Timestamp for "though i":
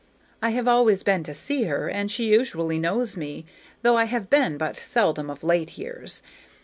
3.83-4.05